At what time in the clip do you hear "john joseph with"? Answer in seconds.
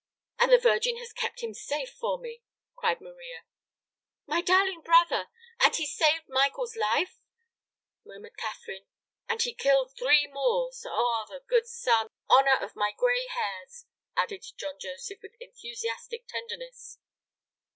14.57-15.35